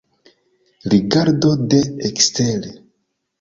[0.93, 2.73] Rigardo de ekstere.